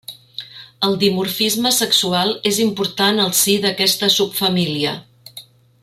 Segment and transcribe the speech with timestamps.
[0.87, 4.97] El dimorfisme sexual és important al si d'aquesta subfamília.